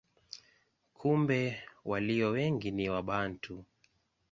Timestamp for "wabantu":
2.89-3.65